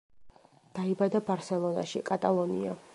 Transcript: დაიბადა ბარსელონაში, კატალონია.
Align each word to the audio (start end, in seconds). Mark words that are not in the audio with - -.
დაიბადა 0.79 1.23
ბარსელონაში, 1.29 2.05
კატალონია. 2.13 2.79